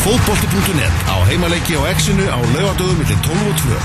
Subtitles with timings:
[0.00, 3.80] Fótbolti.net á heimaleiki á exinu á laugadöðum millir 12 og 2.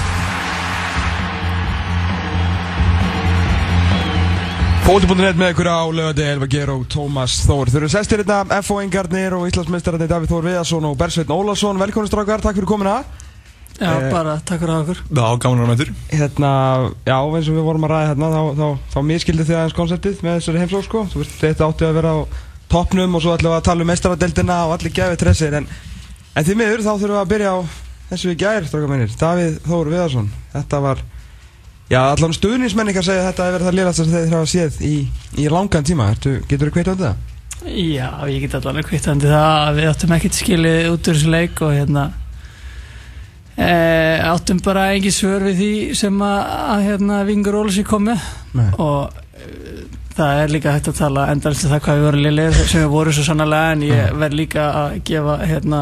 [4.86, 7.72] Fóti.net með ykkur á lögadi Elva Geir og Tómas Þór.
[7.74, 12.44] Þau eru sestir hérna FO-ingarnir og Íslandsmeistararnir Davíð Þór Viðarsson og Bersveitn Ólarsson Velkomin strákar,
[12.46, 13.00] takk fyrir komina
[13.76, 16.52] Já, Eh, bara takk fyrir að okkur Já, gaman að mætur Hérna,
[17.04, 20.22] já, eins og við vorum að ræða hérna þá, þá, þá miskildi þið aðeins konceptið
[20.24, 21.02] með þessari heimsók sko.
[21.12, 22.20] Þú veist, þetta átti að vera á
[22.72, 25.68] toppnum og svo ætlum við að tala um meistaradeldina og allir gefið tressir en,
[26.36, 27.58] en því miður þá þurfum við að byrja á
[28.10, 29.14] þessu í gær, strákar mínir.
[29.20, 30.28] Davíð Þór Viðarsson.
[30.54, 31.06] Þetta var,
[31.90, 34.96] já, allan stuðnismenningar segja að þetta hefur verið það liðast sem þeir hafa séð í,
[35.42, 36.12] í langan tíma.
[36.14, 37.16] Ertu, Getur þú á þetta?
[37.66, 39.50] Já, ég get allavega kvittandi það.
[39.64, 42.06] Að við áttum ekkert skilið út úr þessu leik og hérna
[43.58, 43.70] e,
[44.30, 46.40] áttum bara engin svör við því sem að,
[46.76, 48.32] að hérna Vingur Ólasi kom með.
[48.56, 48.68] Nei.
[48.78, 49.50] og e,
[50.16, 53.16] það er líka hægt að tala endalist það hvað við vorum liðlega sem við vorum
[53.16, 55.82] svo sannlega en ég verð líka að gefa hérna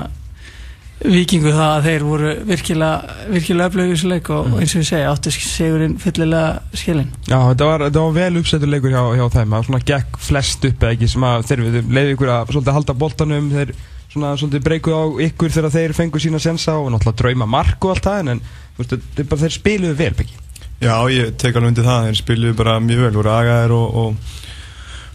[1.02, 4.84] vikingu það að þeir voru virkilega, virkilega öflögu í þessu leik og, og eins og
[4.84, 9.02] ég segja áttu sigurinn fyllilega skilin Já, þetta var, þetta var vel uppsettur leikur hjá,
[9.18, 9.55] hjá þeim.
[9.55, 12.77] Það svona gekk flest upp eða ekki sem að þeir við leiði ykkur að svolítið
[12.77, 13.74] halda boltanum þeir
[14.13, 17.96] svona svolítið breykuð á ykkur þegar þeir fengu sína sensa og náttúrulega drauma mark og
[17.96, 18.44] allt það en, en
[18.78, 20.40] veist, þetta er bara þeir spiluðu vel Beki
[20.84, 24.40] Já, ég tek alveg undir það, þeir spiluðu bara mjög vel, voru agaðir og, og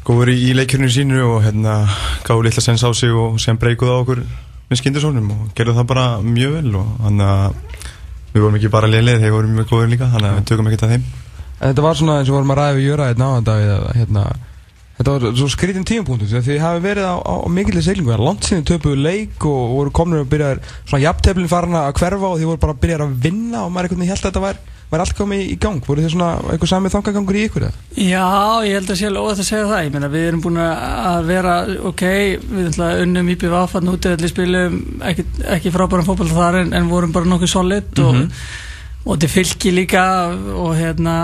[0.08, 1.78] góður í, í leikjörnum sínu og hérna
[2.26, 4.24] gáðu litla sens á sig og sem breykuð á okkur
[4.68, 7.56] með skindisónum og gerðu það bara mjög vel og þannig að
[8.34, 10.84] við vorum ekki bara liðlega, þeir voru mjög góður líka, þannig að við tökum ekkert
[10.86, 11.08] að þeim.
[11.58, 13.56] Þetta var svona eins og vorum að ræða við Jöra hérna á þetta
[13.98, 14.24] hérna,
[14.98, 18.64] Þetta var svo skrítin tímapunktur því að þið hafi verið á, á mikilvæg seglingu Landsinni
[18.66, 20.48] töpuðu leik og voru komin að byrja
[20.88, 23.86] svona jafnteflin farin að hverfa og þið voru bara að byrja að vinna og maður
[23.86, 24.58] einhvern veginn held að þetta var,
[24.88, 25.82] var allt komið í gang?
[25.84, 27.82] Voru þið svona eitthvað samið þangagangur í ykkur eða?
[27.98, 28.28] Já,
[28.64, 29.82] ég held að sé alveg óætt að segja það.
[29.84, 31.56] Ég meina við erum búin að vera
[31.90, 32.04] ok,
[32.54, 34.78] við ætla unnum íbjöf áfann út eða spilum
[35.10, 35.26] ekki,
[35.58, 38.24] ekki frábærum fótball þar en, en vorum bara nokkuð solid og,
[39.08, 40.04] og þetta fylgji líka
[40.52, 41.14] og hérna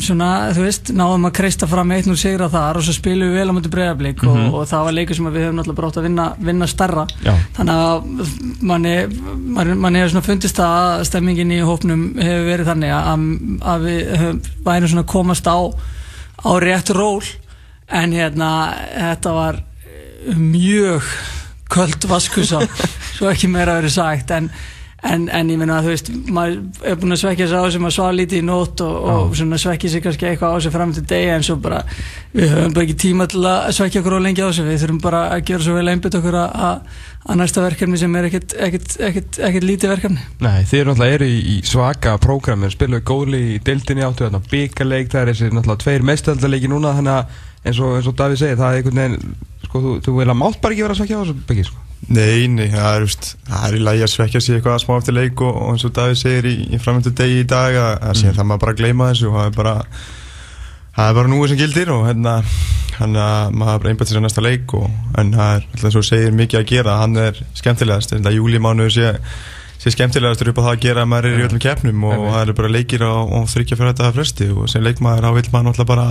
[0.00, 3.40] svona, þú veist, náðum að kreista fram eitt nú sigra þar og svo spilum við
[3.42, 6.08] vel á mjöndi bregðarblik og, og það var leikur sem við höfum náttúrulega brátt að
[6.08, 7.34] vinna, vinna starra Já.
[7.58, 8.94] þannig að manni,
[9.58, 13.28] manni, manni hefur svona fundist að stemmingin í hópnum hefur verið þannig að,
[13.74, 15.58] að við höfum, værum svona komast á
[16.44, 17.24] á rétt ról.
[17.88, 18.50] En hérna
[18.92, 19.60] þetta var
[20.36, 21.04] mjög
[21.72, 22.62] köld vaskusa
[23.16, 24.32] svo ekki meira verið sagt.
[24.34, 24.50] En,
[25.04, 27.86] en, en ég meina að þú veist maður er búin að svekja sig á sem
[27.88, 30.92] að svá lítið í nótt og, og svona svekja sig kannski eitthvað á sig fram
[30.96, 31.80] til degi en svo bara
[32.32, 35.02] við höfum bara ekki tíma til að svekja okkur á lengi á sig við þurfum
[35.04, 36.76] bara að gera svo vel einbytt okkur að,
[37.40, 40.20] næsta verkefni sem er ekkert, ekkert, ekkert, ekkert lítið verkefni.
[40.44, 45.08] Nei, þið eru náttúrulega í, í svaka prógrami spiluðu góðli í deildinni áttu þarna byggarleik,
[45.12, 47.24] það er þessi náttúrulega tveir meistöldaleiki núna þannig að
[47.64, 49.20] eins og, og Davíð segir það er einhvern veginn,
[49.64, 54.10] sko, þú, þú að að Nei, nei, það er, veist, það er í lagi að
[54.12, 57.14] svekja sig eitthvað smá eftir leik og, og eins og Davíð segir í, í framöndu
[57.16, 59.54] degi í dag að, að síðan það maður bara að gleyma þessu og það er
[59.56, 59.74] bara
[60.94, 62.34] það er bara núið sem gildir og hérna
[62.94, 64.88] að maður bara einbætt sér að næsta leik og,
[65.18, 66.98] en það er alltaf svo segir mikið að gera.
[67.00, 69.14] Hann er skemmtilegast, þetta júlimánu sé,
[69.80, 72.42] sé skemmtilegastur upp á það að gera að maður er í öllum keppnum og það
[72.44, 75.70] er bara leikir og, og þryggja fyrir þetta fresti og sem leikmaður á vill maður
[75.70, 76.06] náttúrulega bara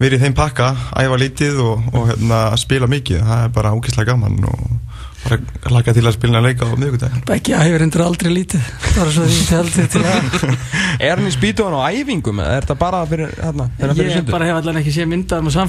[0.00, 0.70] verið þeim pakka,
[1.02, 4.95] æfa lítið og, og hérna, spila mikið, það er bara ógeðslega gaman og
[5.26, 8.62] bara laka til að spila leika á miðugudaginn Beggi æfir endur aldrei lítið
[8.96, 10.16] bara svo því til aldrei til að
[10.96, 13.64] Er hann í spýtu hann á æfingum eða er þetta bara fyrir, hérna,
[14.00, 15.66] ég bara hef allan ekki séð myndaðum á þessu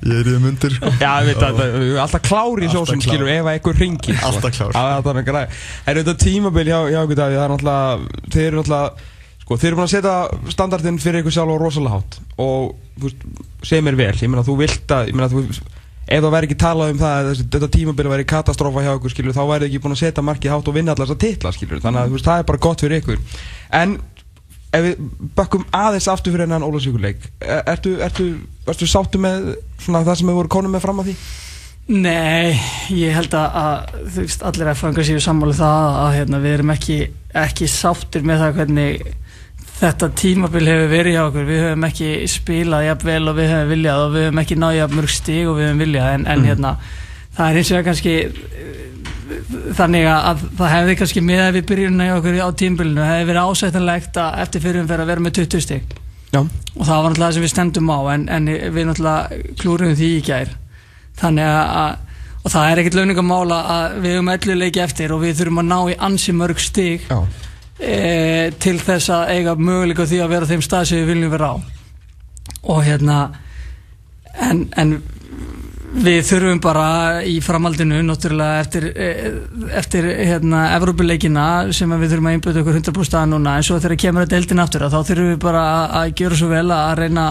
[0.00, 0.90] Ég er í þeim undir sko.
[0.96, 3.80] Já, ég veit að það er alltaf klári í Alltaf sósum, skilur, ef að eitthvað
[3.82, 4.30] ringir sko.
[4.30, 4.76] Alltaf klár.
[4.76, 5.58] Já, það er græð
[5.92, 9.08] Er þetta tímabil hjá, hjá ykkur er náttúrulega Þeir eru náttúrulega
[9.42, 10.14] Sko, þeir eru búin að setja
[10.54, 13.28] standardinn fyrir ykkur sjálf á rosalega hátt Og, þú veist,
[13.66, 15.44] segir mér vel Ég meina, þú vilt að, ég meina, þú
[16.10, 19.34] Ef það væri ekki talað um það að þetta tímabil væri katastrófa hjá ykkur, skilur,
[19.36, 21.82] þá væri ekki búin að setja markið hátt og vinna allar þess að titla, skilur,
[21.84, 23.20] þannig að veist, það er bara gott fyrir ykkur.
[23.78, 23.94] En
[24.74, 25.04] ef við
[25.38, 27.28] bakkum aðeins aftur fyrir hennan Ólasvíkuleik,
[27.60, 28.26] ertu, ertu,
[28.70, 31.16] ertu sáttu með svona það sem við vorum konum með fram að því?
[31.90, 32.58] Nei,
[32.94, 36.98] ég held að, að veist, allir F-fangar séu sammáli það að hérna, við erum ekki,
[37.46, 39.08] ekki sáttir með það hvernig
[39.80, 41.46] þetta tímabil hefur verið hjá okkur.
[41.48, 44.76] Við höfum ekki spilað jafn vel og við höfum viljað og við höfum ekki náð
[44.76, 46.10] jafn mörg stig og við höfum viljað.
[46.16, 46.74] En, en hérna
[47.36, 48.76] það er eins og kannski eh,
[49.78, 53.30] þannig að, að það hefði kannski miðað við byrjunna hjá okkur á tímabilinu það hefði
[53.30, 55.98] verið ásættanlegt að eftir fyrirum fyrir að vera með 20 stig.
[56.30, 56.44] Já.
[56.46, 60.10] og það var náttúrulega það sem við stendum á en, en við náttúrulega klúrum því
[60.14, 60.52] í gær.
[61.18, 62.10] Þannig að, að
[62.40, 65.68] og það er ekkert launingamála að við höfum ellu leiki eftir og við þurfum að
[65.68, 67.08] ná í ansi mörg stig.
[67.10, 67.18] Já.
[67.80, 71.54] E, til þess að eiga möguleika því að vera þeim stað sem við viljum vera
[71.54, 71.56] á.
[72.70, 73.20] Og hérna
[74.38, 75.00] en, en
[75.90, 76.86] við þurfum bara
[77.26, 79.32] í framhaldinu náttúrulega eftir, eh,
[79.74, 84.02] eftir hérna, Evrópuleikina sem við þurfum að einbjöta okkur 100% að núna en svo þegar
[84.04, 85.64] kemur að deildin aftur þá þurfum við bara
[86.00, 87.26] að, gera svo vel að reyna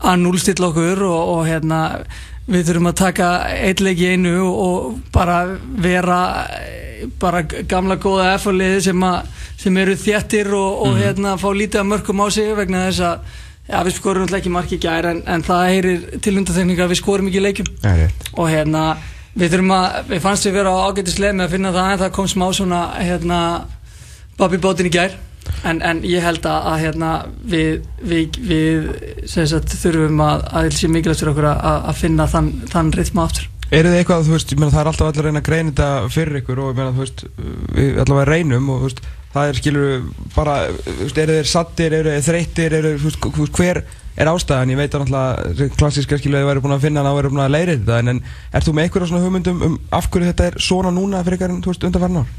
[0.00, 1.80] að núlstilla okkur og, og hérna
[2.50, 5.42] við þurfum að taka eitt leik í einu og bara
[5.80, 6.20] vera
[7.20, 9.04] bara gamla góða F-liði sem,
[9.60, 10.98] sem eru þjættir og, og mm.
[11.04, 13.38] hérna fá lítið að mörgum á sig vegna þess að
[13.70, 16.98] Já, við skorum náttúrulega ekki marki æra en, en það heyrir til undanþekninga að við
[16.98, 18.80] skorum ekki leikum ja, og hérna
[19.38, 22.14] við þurfum að, við fannst við vera á ágættislega með að finna það en það
[22.16, 23.38] kom smá svona hérna
[24.40, 25.14] Babi bótin í gær
[25.68, 27.12] en, en ég held að, að hérna
[27.54, 28.90] við, við, við
[29.30, 33.86] sagt, þurfum að, að sé mikilvægt fyrir okkur að finna þann, þann ritma aftur Er
[33.86, 36.38] þið eitthvað, þú veist, meina, það er alltaf allir að reyna að greina þetta fyrir
[36.40, 37.20] ykkur og meina, veist,
[37.76, 39.92] við allavega reynum og veist, það er skilur
[40.34, 40.56] bara,
[40.90, 42.96] eru þeir sattir, eru þeir þreyttir, eru,
[43.54, 43.82] hver
[44.18, 44.74] er ástæðan?
[44.74, 47.30] Ég veit að náttúrulega klassíska skilur að þið væri búin að finna hann að væri
[47.30, 48.22] búin að leira þetta en, en
[48.58, 51.54] er þú með eitthvað svona hugmyndum um af hverju þetta er svona núna fyrir ykkar
[51.54, 52.34] undanferðin ár?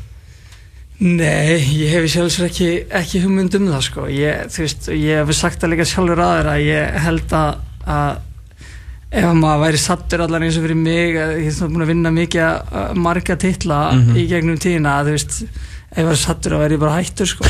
[1.01, 5.74] Nei, ég hef sjálfsvegar ekki, ekki hugmyndum það sko, ég, veist, ég hef sagt það
[5.74, 8.19] líka sjálfur aðeins að ég held að, að
[9.21, 13.01] ef maður væri sattur allar eins og fyrir mig ég hef búin að vinna mikið
[13.01, 14.21] marga titla mm -hmm.
[14.21, 15.42] í gegnum tíðina þú veist,
[15.89, 17.44] ef ég væri sattur þá væri ég bara hættur sko.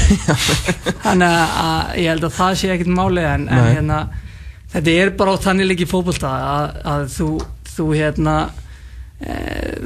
[1.06, 1.38] Þannig
[1.68, 4.02] að ég held að það sé ekkit máli en, en hérna,
[4.72, 7.30] þetta er bara á þannig líki fókbólta að, að þú,
[7.76, 8.50] þú hérna
[9.20, 9.34] e,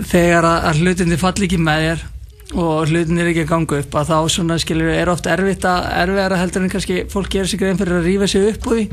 [0.05, 2.11] þegar að, að hlutinni falli ekki með þér
[2.53, 5.87] og hlutinni er ekki að ganga upp að þá svona skilur er ofta erfitt að
[6.03, 8.85] erfiðara heldur en kannski fólk gerir sig grein fyrir að rífa sig upp úr því.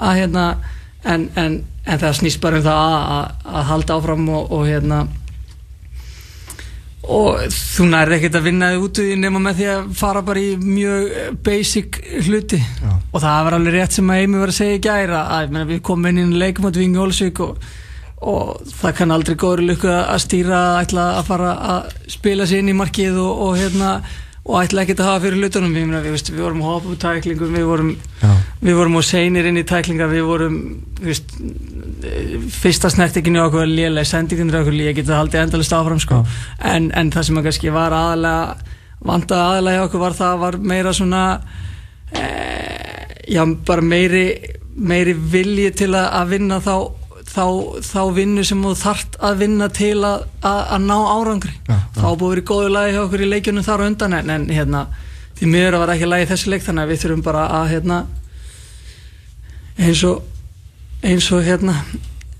[0.00, 0.46] Að hérna
[1.04, 5.04] en, en, en það snýst bara um það að, að halda áfram og, og hérna
[7.06, 10.42] og þú næri ekkert að vinna þig út í nema með því að fara bara
[10.42, 12.58] í mjög basic hluti.
[12.58, 12.90] Já.
[13.12, 15.82] og það var alveg rétt sem að Eimi var að segja í gæra að við
[15.86, 17.60] komum inn í leikum átt Vingi Olsvík og,
[18.16, 22.72] og það kann aldrei góður lukku að stýra að, að fara að spila sér inn
[22.72, 23.90] í markið og, og hérna
[24.46, 27.64] og ætla ekki að hafa fyrir lutunum við, við, við vorum á hopu tæklingum við
[27.66, 27.88] vorum,
[28.62, 30.58] við vorum á seinir inn í tæklinga við vorum
[31.02, 31.34] viðst,
[32.54, 36.22] fyrsta snertikinu okkur lélega sendinginu okkur lélega getið haldið endalist áfram sko.
[36.62, 38.76] en, en það sem að kannski var aðalega
[39.06, 41.24] vanda aðalega okkur var það var meira svona
[42.14, 42.28] e,
[43.34, 44.26] já bara meiri
[44.76, 46.95] meiri vilji til að, að vinna þá
[47.36, 47.44] þá,
[47.84, 52.06] þá vinnu sem þú þart að vinna til að, að, að ná árangri ja, þá
[52.16, 54.86] búið verið góðu lagi hjá okkur í leikjunum þar og undan en, en hérna,
[55.36, 58.00] því miður vera ekki lagi þessi leik þannig að við þurfum bara að hérna,
[59.76, 60.24] eins og
[61.06, 61.76] eins og hérna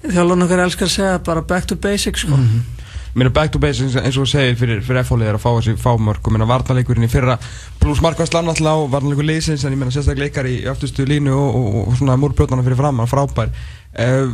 [0.07, 2.37] þjálfurinn okkar elskar að segja bara back to basics sko.
[2.37, 2.73] mm -hmm.
[3.17, 5.77] Er back to basics eins og þú segir fyrir, fyrir F-hólið er að fá þessi
[5.77, 7.39] fámörk og er varnarleikurinn í fyrra
[7.81, 11.55] pluss markværslan alltaf á varnarleikur leysins en ég meina sérstaklega leikar í afturstu línu og,
[11.55, 14.33] og, og svona múrbrjóðana fyrir fram, frábær uh,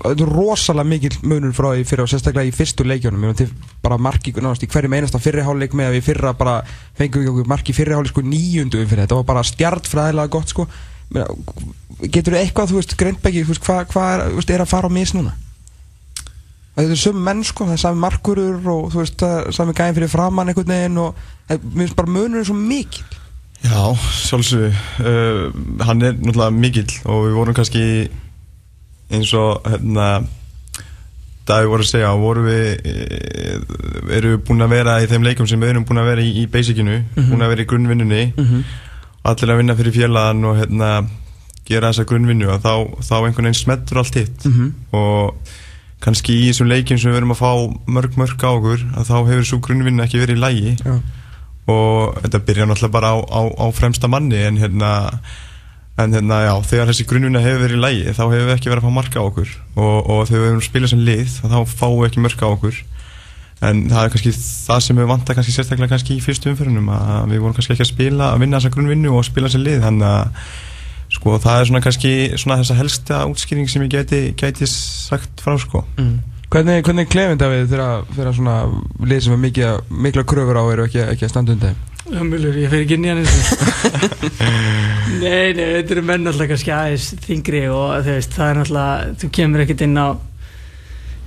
[0.00, 4.32] rosalega mikil munur frá því fyrir og sérstaklega í fyrstu leikjónum við erum bara marki
[4.32, 6.56] náttúrulega í hverjum einasta fyrriháleik með að við fyrra bara
[6.98, 10.66] fengum við marki fyrriháleik sko nýjundu umfyrir þetta var bara stjartfræðilega gott sko.
[12.02, 15.34] Getur þú eitthvað þú veist Greinbæki hvað hva er, er að fara á mis núna?
[16.72, 20.12] Þetta er sömu menn sko það er sami markurur og þú veist sami gæðin fyrir
[20.12, 21.18] framann einhvern veginn og
[21.50, 23.04] mér finnst bara munur er svo mikil
[23.62, 25.52] Já, sjálfsög uh,
[25.86, 27.84] hann er náttúrulega mikil og við vorum kannski
[29.12, 30.06] eins og hérna
[31.46, 33.56] það við vorum að segja, vorum við eh,
[34.18, 36.30] erum við búin að vera í þeim leikum sem við erum búin að vera í,
[36.42, 37.30] í basicinu mm -hmm.
[37.32, 38.62] búin að vera í grunnvinnunni mm -hmm.
[39.30, 40.92] allir að vinna fyrir fjölaðan og hérna
[41.68, 44.70] gera þessa grunnvinnu og þá, þá einhvern veginn smettur allt hitt mm -hmm.
[44.98, 45.34] og
[46.02, 47.52] kannski í þessum leikim sem við erum að fá
[47.86, 50.98] mörg mörg á okkur að þá hefur svo grunnvinnu ekki verið í lægi ja.
[51.70, 55.20] og þetta byrja náttúrulega bara á, á, á fremsta manni en hérna
[56.00, 58.80] en hérna já, þegar þessi grunnvinna hefur verið í lægi þá hefur við ekki verið
[58.80, 61.98] að fá marka á okkur og, og þegar við hefum spilað sem lið þá fáum
[61.98, 62.80] við ekki mörka á okkur
[63.62, 67.34] en það er kannski það sem við vantar kannski sérstaklega kannski í fyrstu umfyrunum að
[67.34, 70.08] við vorum kannski ekki að spila, að vinna þessa grunnvinnu og spila sem lið, þannig
[70.08, 70.50] að
[71.12, 75.58] sko það er svona kannski svona þessa helsta útskýring sem ég geti, geti sagt frá
[75.60, 76.20] sko mm.
[76.52, 78.56] Hvernig, hvernig klefinn það við þegar svona
[79.08, 81.91] lið sem er mikla kröfur á eru ekki, ekki að standa undir þeim?
[82.12, 83.22] Ömulur, ég fer ekki inn í hann
[85.22, 89.30] Nei, nei, þetta eru menn alltaf kannski aðeins þingri og veist, það er alltaf þú
[89.38, 90.08] kemur ekkert inn á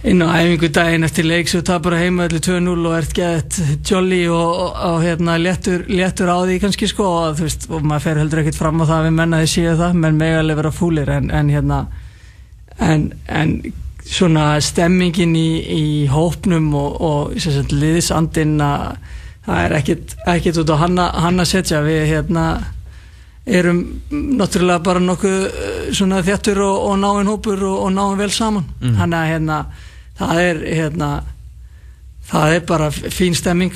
[0.06, 3.58] inn á æfingu daginn eftir leiks og tapur heima öllu 2-0 og ert gett
[3.90, 7.88] jolly og, og, og hérna léttur, léttur á því kannski sko og þú veist, og
[7.88, 10.74] maður fer heldur ekkert fram á það við menna því séu það, menn megalega vera
[10.76, 11.82] fúlir en, en hérna
[12.78, 13.58] en, en
[14.06, 19.15] svona stemmingin í, í hópnum og, og liðsandinn að
[19.46, 21.84] það er ekkit út á hann að setja.
[21.86, 22.46] Við hérna
[23.46, 28.32] erum náttúrulega bara nokkuð eh, svona þjættur og, og náinn hópur og, og náinn vel
[28.34, 28.66] saman.
[28.82, 29.60] Þannig að hérna
[30.18, 31.10] það er hérna
[32.26, 33.76] það er bara fín stemming.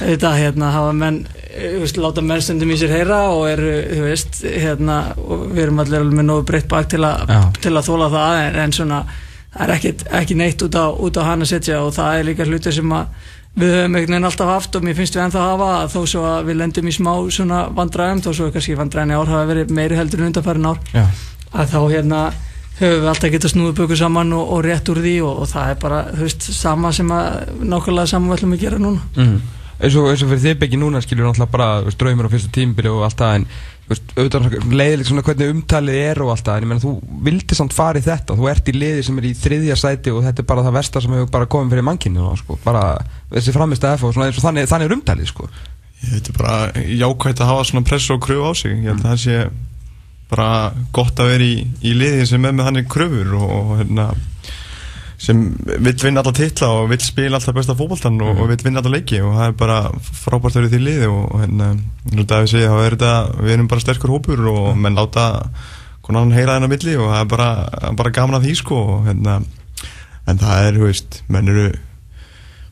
[0.00, 1.20] Þetta hérna hafa menn
[1.54, 5.84] eh, veist, láta menn stundum í sér heyra og eru, þú veist, hérna við erum
[5.84, 7.14] allir með nógu breytt bak til, a,
[7.62, 8.98] til að þóla það en, en svona,
[9.54, 12.28] það er ekkit, ekki neitt út á, út á hann að setja og það er
[12.28, 15.44] líka hluti sem að við höfum einhvern veginn alltaf haft og mér finnst við ennþá
[15.46, 19.14] hafa að þó svo að við lendum í smá svona vandræðum þó svo kannski vandræðin
[19.14, 21.04] í ár hafa verið meiri heldur en undanfærin ár Já.
[21.54, 22.22] að þá hérna
[22.80, 25.70] höfum við alltaf getað snúið böku saman og, og rétt úr því og, og það
[25.70, 29.36] er bara, þú veist, sama sem að nákvæmlega sama við ætlum að gera núna mm.
[29.78, 32.90] eins, og, eins og fyrir þið beggi núna skilur náttúrulega bara draumur á fyrsta tímbili
[32.90, 33.46] og allt það en
[33.84, 36.92] auðvitað leiðilegt svona hvernig umtalið er og allt það en ég menn þú
[37.26, 40.22] vildi samt fara í þetta þú ert í liði sem er í þriðja sæti og
[40.24, 42.56] þetta er bara það versta sem hefur bara komið fyrir mannkynni sko.
[42.64, 42.84] bara
[43.34, 45.50] þessi framist að og svona, og þannig, þannig er umtalið sko.
[46.00, 49.10] Ég veit bara jákvæmt að hafa svona press og kröfu á sig ég held að
[49.10, 49.38] það sé
[50.32, 50.48] bara
[50.96, 54.08] gott að vera í, í liði sem er með þannig kröfur og, og hérna
[55.20, 58.82] sem vill vinna alla titla og vill spila alltaf besta fótboltan og, og vill vinna
[58.82, 59.78] alla leiki og það er bara
[60.18, 61.70] frábært að vera í því liði og, hérna,
[62.10, 65.26] það er þetta, við erum bara sterkur hópur og menn láta
[66.04, 67.48] konar annan heyra þennan milli og það er bara,
[68.02, 69.40] bara gaman að því sko og hérna
[70.28, 71.68] en það er, þú veist, menn eru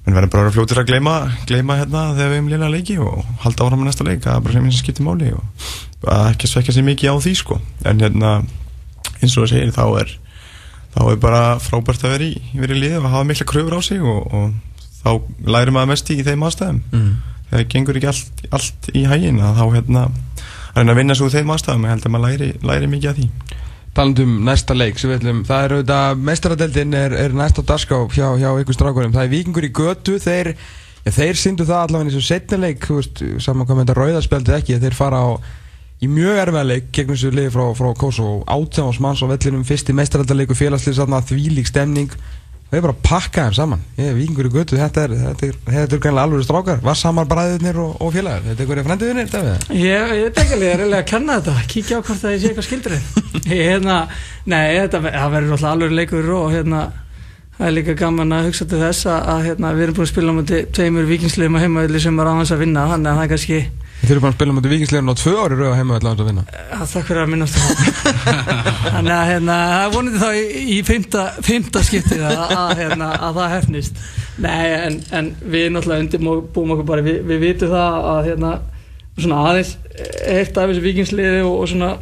[0.02, 1.14] menn verður bara að fljótir að gleyma,
[1.46, 4.44] gleyma hérna þegar við hefum liðlega leiki og halda áfram með næsta leik, það er
[4.46, 5.68] bara sem skiptir máli og
[6.10, 7.58] ekki að svekja sér mikið á því sko.
[7.86, 8.32] En hérna
[9.20, 10.14] eins og það segir þá er
[10.92, 13.80] þá er bara frábært að vera í, vera í liði og hafa mikla kröfur á
[13.84, 14.52] sig og, og
[15.02, 15.10] þá
[15.48, 16.82] lærir maður mest í þeim aðstæðum.
[16.92, 17.12] Mm.
[17.48, 20.06] þegar það gengur ekki allt, allt í hægin þá hérna
[20.74, 23.58] að vinna svo þeim aðstæðum ég held að maður læri, læri mikið að því.
[23.92, 27.98] Talandum um næsta leik sem við ætlum, það er auðvitað meistaradeldin er, er næsta dagská
[28.14, 30.54] hjá, hjá ykkur strákurum, það er vikingur í götu þeir,
[31.04, 34.78] ja, þeir syndu það allavega í þessu setni leik, þú veist, saman þetta rauðarspjaldið ekki,
[34.80, 35.28] þeir fara á
[36.02, 39.94] í mjög erfiða leik gegn þessu liði frá, frá Kosovo, átjáðans manns á vellinum fyrsti
[39.94, 42.16] meistaradeldaleiku félagslið þarna þvílík stemning,
[42.72, 45.46] það er bara að pakka þeim saman, ég er vikingur í götu þetta er, þetta
[45.48, 48.86] er, þetta er greinlega alveg strákar var samar bræðirnir og, og félagar, þetta er hverja
[48.88, 49.76] þetta við það?
[49.78, 53.62] Ég, ég er eiginlega að kenna þetta kíkja á hvort það sé eitthvað skildur ég,
[53.68, 53.98] hérna,
[54.48, 56.82] Nei, þetta það verður alltaf alveg leikur og hérna
[57.58, 60.12] það er líka gaman að hugsa til þess að, að hérna, við erum búin að
[60.12, 63.24] spila á múti tveimur vikingsliðum að heimaðli sem var aðeins að vinna þannig að það
[63.26, 63.62] er kannski
[64.02, 66.42] Þeir eru bara að spila mútið vikingslegin á tvö ári rauða heima allavega að vinna.
[66.74, 67.82] Að þakk fyrir að það.
[68.96, 73.38] Þannig að hérna, er vonandi þá í, í fymta, fymta skiptið að, að, hérna, að
[73.38, 74.02] það hefnist
[74.42, 78.52] Nei, en, en við náttúrulega undirbúum okkur bara, við, við vitum það að hérna,
[79.12, 79.72] svona aðeins
[80.34, 81.92] eitt af þessu vikingsliði og, svona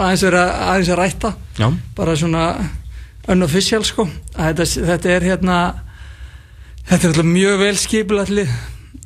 [0.00, 1.34] aðeins, vera, aðeins að rætta.
[1.60, 2.44] Já, bara svona
[3.30, 4.08] unofficial sko.
[4.34, 5.56] Þetta, þetta er hérna
[6.90, 8.54] þetta er alltaf mjög vel skipulat lið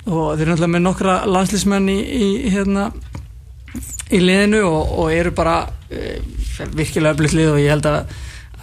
[0.05, 2.91] og þeir eru alltaf með nokkra landslísmenn í, í hérna
[4.13, 5.57] í liðinu og, og eru bara
[5.91, 6.19] e,
[6.77, 8.15] virkilega öflugt lið og ég held að,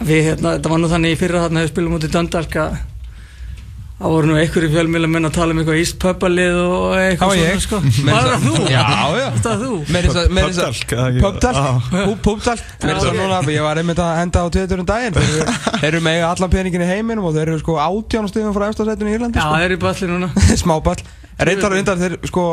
[0.02, 2.76] við hérna, þetta var nú þannig í fyrra þarna hefur spilum út í Döndalk að
[4.02, 7.60] það voru nú einhverju fjölmjöla menn að tala um eitthvað ístpöpalið og Það eitthvað ég.
[7.62, 7.78] sko.
[7.82, 8.54] Var að- það þú?
[8.72, 8.82] Já,
[9.22, 9.26] já.
[9.46, 9.70] Það þú?
[9.94, 11.22] Meira þess að- meira þess að- Pubdalk, eða ekki?
[11.22, 12.04] Pubdalk, Já.
[12.06, 15.14] Pú- Púbdalk Meira þess að núna, ég var einmitt að henda á Twitter um daginn
[15.14, 19.10] Þeir eru, með allan peningin í heiminum og þeir eru sko átján stöðum frá efstasætinu
[19.10, 19.54] í Írlandi Já, sko.
[19.56, 20.28] þeir eru í balli núna
[20.62, 21.02] Smáball
[21.38, 22.46] Reyndar, reyndar, þeir sko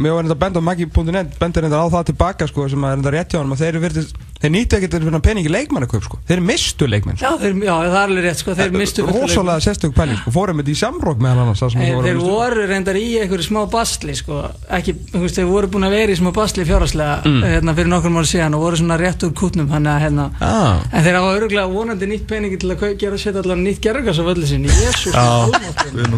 [0.00, 2.94] Mér var reyndar að benda á Maggi.net Benda reyndar á það tilbaka sko Sem að
[2.94, 6.18] reyndar rétt hjá hann Þeir, eru virðist- þeir nýttu ekkert fyrir peningi leikmannaköp sko.
[6.28, 9.04] Þeir mistu leikmenn Já, þeir, já, það er alveg rétt sko, þeir mistu.
[9.06, 10.32] Rósalega sérstök pæling sko.
[10.34, 12.30] Fórum þetta í samrók með hann Þeir, voru að þeir mistu.
[12.30, 14.40] voru reyndar í einhverju smá basli sko,
[14.78, 17.42] ekki, þeir voru búin að vera í smá basli fjárhagslega Mm.
[17.44, 20.80] hérna, fyrir nokkur mál síðan og voru svona rétt úr kútnum þannig að hérna, ah.
[20.90, 24.24] en þeir hafa öruglega vonandi nýtt peningi til að gera setja allavega nýtt gerðugas á
[24.24, 24.68] völlu sinni,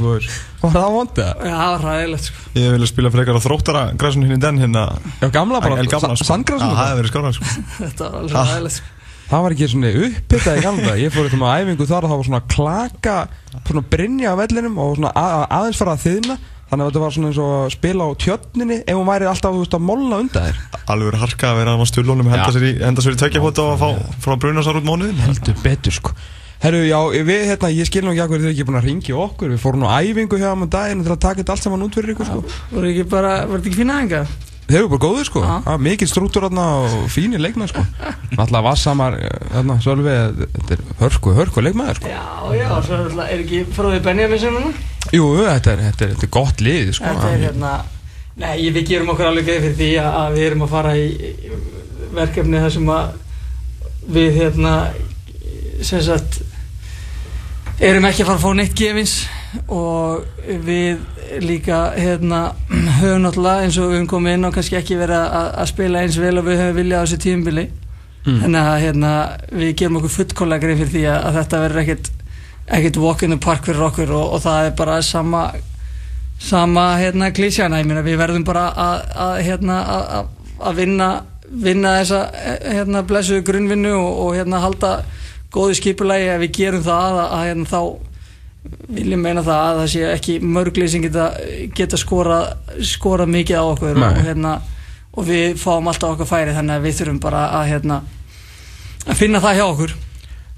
[0.03, 0.29] góður.
[0.63, 1.31] Var það vondið?
[1.43, 2.37] Já, það var ræðilegt sko.
[2.55, 4.83] Ég vil spila frekar á þróttara græsun hinn í den hérna.
[5.19, 5.81] Já, gamla bara.
[5.83, 5.89] El
[8.13, 8.53] Þetta var alveg Ah.
[8.53, 8.87] ræðilegt sko.
[9.33, 10.99] Það var ekki svona uppbyttað í gamla dag.
[11.01, 13.15] Ég fór eitthvað með æfingu þar og það var svona klaka
[13.65, 16.37] Svona brinja á vellinum Og svona að, aðeins fara að þiðna
[16.73, 19.53] Þannig að þetta var svona eins og að spila á tjötninni Ef hún væri alltaf
[19.57, 20.61] þú veist, að molla undan þér.
[20.93, 23.63] Alveg verið harka að vera á stjórnlónum henda sér í, henda sér í tveggja hóta
[23.73, 23.89] og fá
[24.25, 26.15] frá brunasár út mánuðin Heldur betur sko.
[26.63, 29.17] Herru, já, við, hérna, ég skil nú ekki að hverju þið ekki búin að ringja
[29.19, 29.51] okkur.
[29.51, 31.97] Við fórum nú á æfingu hjá um daginn til að taka þetta allt saman út
[31.99, 32.45] fyrir ykkur sko.
[32.71, 34.21] Voru ekki bara, var þetta ekki fína enga?
[34.73, 35.41] Þeir eru bara góðir sko,
[35.85, 37.83] mikið strúttur þarna og fínir leikmenn sko.
[38.41, 39.19] Alltaf vassamar,
[39.53, 40.15] þarna, Sölvi,
[40.57, 42.09] þetta er hörku, hörku leikmenn sko.
[42.09, 42.23] Já,
[42.57, 44.73] já, svo er, alltaf- er ekki fróði Benjamin sem núna?
[45.13, 47.11] Jú, þetta er, þetta er, þetta er gott lið sko.
[47.11, 47.75] Þetta er hérna
[48.41, 51.09] Nei, við gerum okkur alveg geið fyrir því að, að við erum að fara í
[51.13, 51.57] í
[52.17, 53.11] verkefni þar sem að
[54.17, 54.73] við hérna
[55.85, 56.39] sem sagt
[57.83, 59.15] erum ekki að fara að fá neitt gefins
[59.69, 60.25] og
[60.67, 61.03] við
[61.45, 62.41] líka hérna,
[63.01, 66.03] höfum náttúrulega eins og við höfum komið inn og kannski ekki verið að, að spila
[66.07, 67.69] eins vel og við höfum viljað á þessu tíumbili
[68.23, 68.37] Mm.
[68.39, 69.09] þannig að hérna,
[69.51, 72.11] við gerum okkur fullkóla grein fyrir því að, að þetta verður ekkert
[72.77, 75.41] ekkert walk in the park fyrir okkur og, og það er bara sama
[76.39, 80.31] sama hérna klísjana meina við verðum bara að, að hérna að, að-
[80.71, 81.09] að vinna
[81.67, 82.21] vinna þessa
[82.77, 84.93] hérna blessuðu grunnvinnu og, og hérna halda
[85.53, 86.31] góðu skipulagi.
[86.37, 87.81] Ef við gerum það að, að hérna þá
[88.93, 91.27] viljum meina það að það sé ekki mörglið sem geta,
[91.77, 92.39] geta skora
[92.87, 94.57] skora mikið á okkur og, hérna,
[95.13, 98.01] og við fáum alltaf okkar færi þannig að við þurfum bara að hérna
[99.07, 99.95] að finna það hjá okkur.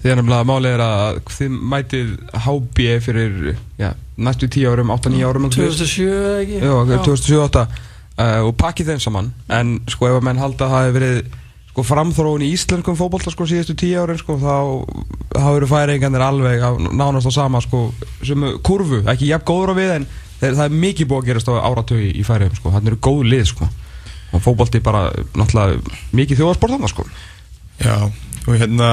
[0.05, 2.09] Því að nefnilega málið er að þið mætið
[2.45, 3.37] HB fyrir
[3.81, 3.91] já,
[4.21, 5.95] næstu 10 árum, 8-9 árum eitthvað svoleiðis.
[5.97, 6.59] 2007 eða ekki?
[6.61, 9.31] Já, ok, 2007-2008 uh, og pakkið þeim saman.
[9.49, 11.41] En sko ef að menn halda að það hefur verið
[11.75, 14.55] sko framþróun í íslenskum fótbolta sko síðustu 10 árin sko þá
[15.35, 17.89] þá eru færingarnir alveg á, nánast á sama sko
[18.23, 20.07] sem kurvu, ekki jafn góður á við en
[20.39, 23.25] þeir, það er mikið búið að gerast á áratögi í færiðum sko, þannig eru góð
[23.33, 23.69] lið sko.
[24.35, 27.09] Og fótbolti bara náttúrulega mikið þjóðarsport þarna sko.
[27.83, 27.97] Já,
[28.45, 28.89] og hérna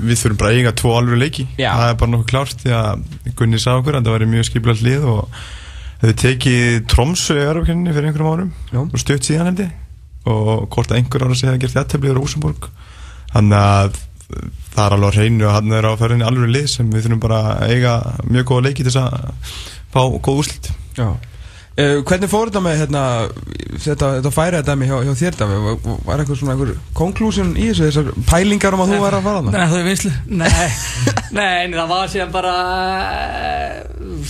[0.00, 1.46] við þurfum bara eiga tvo alveg leiki.
[1.60, 1.68] Já.
[1.76, 4.84] það er bara nokkuð klárt því að Gunni sá okkur að það væri mjög skipilegt
[4.88, 5.44] lið og
[6.00, 8.52] þau tekið Tromsö í Örfkenninni fyrir einhverjum árum.
[8.72, 8.80] Já.
[8.84, 9.81] og stutt síðan ég
[10.28, 12.68] og hvort að einhver ára segja að gert jætteflið á Rosenborg
[13.32, 14.00] þannig að
[14.72, 17.24] það er alveg á hreinu og hann er á ferðinni alveg lið sem við þurfum
[17.26, 17.96] bara að eiga
[18.28, 19.58] mjög góða leiki til þess að
[19.92, 20.70] fá góð úrslit.
[20.96, 21.08] Já
[21.72, 23.02] Uh, hvernig fór þetta með hérna,
[23.80, 27.86] þetta, þetta færið dæmi hjá, hjá þér dæmi var, eitthvað svona einhver conclusion í þessu
[27.86, 29.54] þessar pælingar um að þú væri að fara þarna?
[29.56, 30.12] Nei, þú er vinslu
[30.42, 30.66] Nei,
[31.32, 32.52] nei, það var síðan bara
[33.38, 33.78] eh,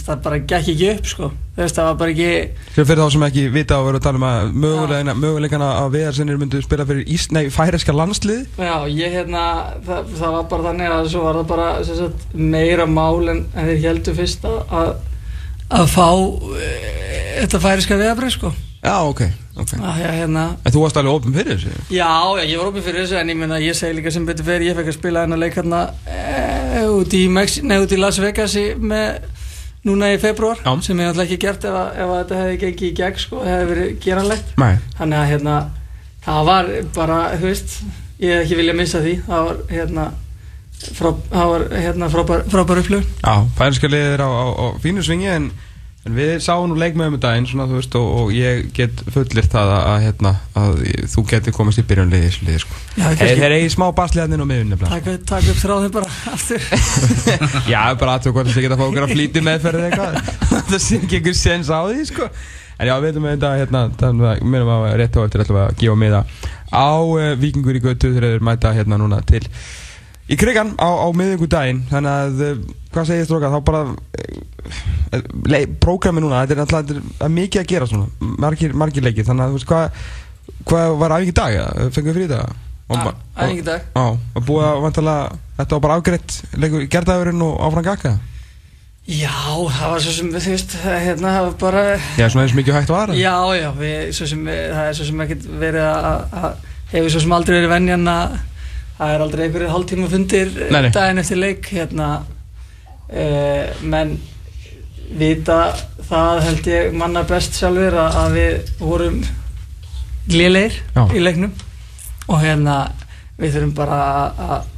[0.05, 1.33] það bara gekk ekki upp sko.
[1.59, 2.31] Veist, það var bara ekki
[2.77, 5.93] Sem fyrir þá sem ekki vita og verður að tala um að möguleikana, möguleikana að
[5.97, 9.45] viðarsinnir myndu spila fyrir ís, nei, færiska landslið Já, ég hérna,
[9.83, 13.73] það, það var bara þannig að svo var það bara sagt, meira mál en, en
[13.73, 14.95] þeir heldur fyrst að,
[15.69, 16.09] að, fá
[16.63, 17.02] e,
[17.41, 18.53] þetta færiska veðabrið sko.
[18.83, 19.21] Já, ok,
[19.63, 19.73] ok.
[19.79, 21.85] Að, já, hérna, En þú varst alveg opinn fyrir þessu?
[21.95, 22.09] Já,
[22.39, 24.67] já, ég var opið fyrir þessu en ég meina ég segi líka sem betur fyrir
[24.71, 28.19] ég fekk að spila hennar leik hérna e, út, í Mexi, nei, út í Las
[28.23, 29.29] Vegas með
[29.87, 30.73] núna í februar Já.
[30.83, 33.45] sem ég náttúrulega ekki gert ef, að, ef að þetta hefði gengið í gegn sko,
[33.47, 34.53] hefði verið geranlegt.
[34.63, 34.75] Nei.
[34.99, 35.57] Þannig að hérna
[36.27, 37.79] það var bara, þú veist
[38.23, 39.15] ég hef ekki viljað missa því.
[39.27, 40.11] Það var hérna
[40.91, 45.31] frá, það var hérna frábær, upplöfun Já, færiska liðið er á, á, á fínu svingi
[45.31, 45.51] en,
[46.03, 49.47] en við sáum nú leik með um daginn svona, veist, og, og ég get fullir
[49.47, 50.81] það að, að, hérna, að
[51.13, 52.81] þú getur komist í byrjunliði í þessu liði sko.
[53.21, 56.67] Þeir þeir eigi smá basliðarnir og miðun nefnilega taka, taka upp þráðin bara aftur.
[57.73, 60.35] Já, bara aðtöku hvort það geta okkur að flýti meðferðið eitthvað.
[60.73, 62.29] Það sé ekki einhver sens á því, sko.
[62.83, 65.97] En já, við veitum þetta, hérna, þannig að minnum að rétt á eftir að gefa
[66.01, 66.23] miða
[66.73, 69.43] á uh, Víkingur í götu þegar þeir mæta hérna núna til
[70.33, 76.25] í krigan á, á miðvíkudaginn Þannig að, uh, hvað segir stróka, þá bara uh, prógrami
[76.25, 79.27] núna, þetta er alltaf það mikið að gera svona, margir, margir leikir.
[79.29, 80.05] Þannig að, þú veist, hvað
[80.67, 81.89] hvað var æfingi í dag, eða?
[81.95, 82.61] fengum við frí dag?
[82.93, 83.87] æfingi dag.
[83.95, 84.05] Já,
[84.37, 88.13] og búið að vantalega, þetta var bara afgreitt leikur gerðagurinn og áfram gakka?
[89.03, 89.33] Já,
[89.75, 91.85] það var svo sem, þú veist, hérna, það var bara
[92.21, 95.25] Já, svona eins mikið hægt var Já, já, við, svo sem, það er svo sem
[95.25, 98.37] ekkert verið að, að hefur svo sem aldrei verið venjan að
[99.01, 100.53] það er aldrei einhverjir hálftíma fundir
[100.95, 102.13] daginn eftir leik hérna
[103.13, 103.27] e,
[103.83, 104.17] menn
[105.19, 105.59] vita
[106.09, 109.19] það held ég manna best sjálfur að, að við vorum
[110.97, 111.03] Já.
[111.13, 111.53] í leiknum
[112.31, 112.77] og hérna
[113.41, 113.99] við þurfum bara
[114.31, 114.69] að-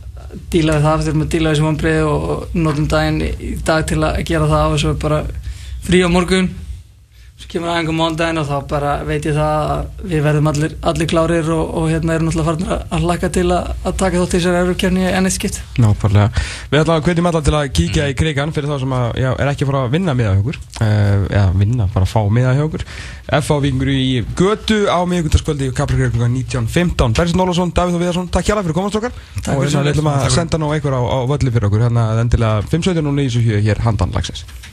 [0.51, 3.85] díla við það, við þurfum að díla við þessu vonbreið og notum daginn í dag
[3.87, 5.21] til að gera það og svo bara
[5.85, 6.49] frí á morgun
[7.35, 10.75] svo kemur aðeins á mándaginn og þá bara veit ég það að við verðum allir,
[10.87, 14.37] allir klárir og, og hérna erum náttúrulega farin að- laka til að, að taka þátt
[14.37, 16.45] í þessari eurukefni enn eitt skipt Nákvæmlega.
[16.71, 19.31] Við ætlum að hvetjum alla til að kíkja í krigan fyrir þá sem að, já,
[19.35, 20.61] er ekki að fara að vinna miða hjá okkur.
[20.87, 22.87] Eða vinna, bara að fá miða hjá okkur.
[23.41, 23.59] F.A.
[23.65, 24.07] Víkingur í
[24.39, 28.99] götu á miðugundarskvöldi Kapri Greikluga 19.15 Bersin Ólafsson, Davíð og Viðarsson, takk hjá fyrir komast
[29.01, 31.87] okkar Takk og fyrir hérna ætlum að senda nú einhver á, á völli fyrir okkur
[31.89, 34.45] hérna endilega 5.17 og 9.7 hér handan lagsins